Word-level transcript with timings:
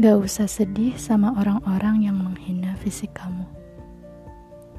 Gak 0.00 0.16
usah 0.16 0.48
sedih 0.48 0.96
sama 0.96 1.36
orang-orang 1.36 2.08
yang 2.08 2.16
menghina 2.16 2.72
fisik 2.80 3.12
kamu. 3.12 3.44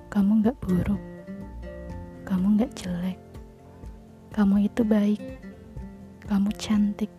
Kamu 0.10 0.42
gak 0.42 0.58
buruk. 0.65 0.97
Kamu 2.26 2.58
gak 2.58 2.74
jelek. 2.74 3.22
Kamu 4.33 4.65
itu 4.65 4.81
baik. 4.81 5.22
Kamu 6.26 6.49
cantik. 6.58 7.13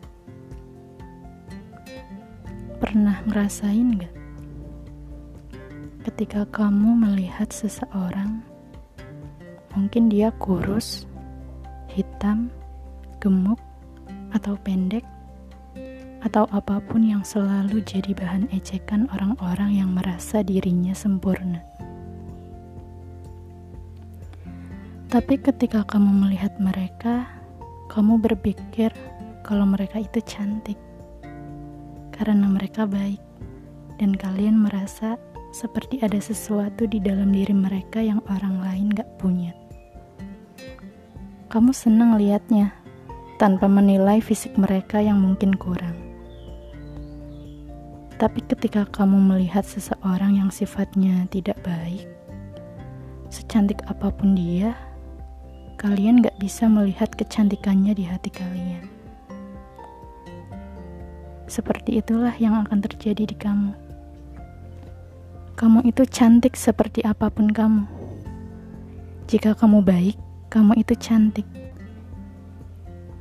Pernah 2.83 3.23
ngerasain 3.31 3.95
gak? 3.95 4.15
Ketika 6.03 6.43
kamu 6.51 7.07
melihat 7.07 7.55
seseorang, 7.55 8.43
mungkin 9.79 10.11
dia 10.11 10.35
kurus, 10.43 11.07
hitam, 11.87 12.51
gemuk, 13.23 13.63
atau 14.35 14.59
pendek, 14.59 15.07
atau 16.23 16.47
apa 16.55 16.79
pun 16.79 17.03
yang 17.03 17.27
selalu 17.27 17.83
jadi 17.83 18.15
bahan 18.15 18.47
ejekan 18.55 19.11
orang-orang 19.11 19.83
yang 19.83 19.91
merasa 19.91 20.47
dirinya 20.47 20.95
sempurna. 20.95 21.63
Tapi 25.11 25.37
ketika 25.43 25.85
kamu 25.85 26.25
melihat 26.25 26.57
mereka, 26.57 27.29
kamu 27.93 28.17
berpikir 28.23 28.95
kalau 29.45 29.69
mereka 29.69 30.01
itu 30.01 30.25
cantik 30.25 30.79
karena 32.15 32.47
mereka 32.47 32.87
baik, 32.87 33.21
dan 33.99 34.15
kalian 34.15 34.63
merasa 34.63 35.19
seperti 35.53 36.01
ada 36.01 36.17
sesuatu 36.17 36.89
di 36.89 37.03
dalam 37.03 37.35
diri 37.35 37.53
mereka 37.53 38.01
yang 38.01 38.23
orang 38.31 38.63
lain 38.63 38.89
gak 38.95 39.11
punya. 39.21 39.53
Kamu 41.53 41.75
senang 41.77 42.17
lihatnya 42.17 42.73
tanpa 43.37 43.69
menilai 43.69 44.23
fisik 44.25 44.57
mereka 44.57 45.03
yang 45.03 45.21
mungkin 45.21 45.53
kurang. 45.59 45.92
Tapi 48.23 48.39
ketika 48.47 48.87
kamu 48.87 49.19
melihat 49.19 49.67
seseorang 49.67 50.39
yang 50.39 50.47
sifatnya 50.55 51.27
tidak 51.27 51.59
baik, 51.67 52.07
secantik 53.35 53.83
apa 53.91 54.15
pun 54.15 54.39
dia, 54.39 54.79
kalian 55.75 56.23
gak 56.23 56.39
bisa 56.39 56.71
melihat 56.71 57.11
kecantikannya 57.19 57.91
di 57.99 58.07
hati 58.07 58.31
kalian. 58.31 58.87
Seperti 61.51 61.99
itulah 61.99 62.31
yang 62.39 62.63
akan 62.63 62.79
terjadi 62.87 63.27
di 63.27 63.35
kamu. 63.35 63.75
Kamu 65.59 65.83
itu 65.83 66.07
cantik 66.07 66.55
seperti 66.55 67.03
apa 67.03 67.27
pun 67.27 67.51
kamu. 67.51 67.91
Jika 69.27 69.59
kamu 69.59 69.83
baik, 69.83 70.15
kamu 70.47 70.79
itu 70.79 70.95
cantik. 70.95 71.49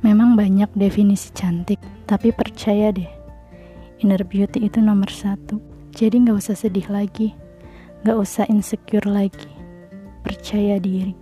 Memang 0.06 0.38
banyak 0.38 0.70
definisi 0.78 1.34
cantik, 1.34 1.82
tapi 2.06 2.30
percaya 2.30 2.94
deh, 2.94 3.21
Inner 4.02 4.26
beauty 4.26 4.66
itu 4.66 4.82
nomor 4.82 5.06
satu. 5.14 5.62
Jadi 5.94 6.26
gak 6.26 6.42
usah 6.42 6.58
sedih 6.58 6.90
lagi. 6.90 7.38
Gak 8.02 8.18
usah 8.18 8.50
insecure 8.50 9.06
lagi. 9.06 9.46
Percaya 10.26 10.82
diri. 10.82 11.14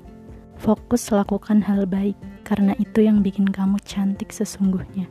Fokus 0.56 1.12
lakukan 1.12 1.60
hal 1.60 1.84
baik. 1.84 2.16
Karena 2.40 2.72
itu 2.80 3.04
yang 3.04 3.20
bikin 3.20 3.52
kamu 3.52 3.76
cantik 3.84 4.32
sesungguhnya. 4.32 5.04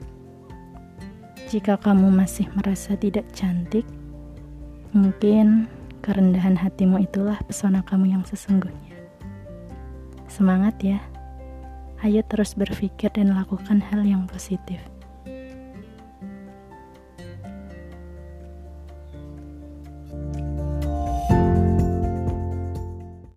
Jika 1.54 1.78
kamu 1.78 2.10
masih 2.10 2.50
merasa 2.58 2.98
tidak 2.98 3.30
cantik, 3.38 3.86
mungkin 4.90 5.70
kerendahan 6.02 6.58
hatimu 6.58 7.06
itulah 7.06 7.38
pesona 7.46 7.86
kamu 7.86 8.18
yang 8.18 8.24
sesungguhnya. 8.26 8.98
Semangat 10.26 10.78
ya! 10.82 11.02
Ayo 12.02 12.26
terus 12.26 12.58
berpikir 12.58 13.14
dan 13.14 13.34
lakukan 13.38 13.82
hal 13.82 14.06
yang 14.06 14.26
positif. 14.26 14.82